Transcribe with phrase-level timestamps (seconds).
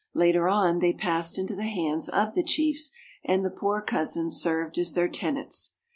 [0.15, 2.91] Later on, they passed into the hands of the chiefs,
[3.23, 5.73] and the poor cousins served as their tenants.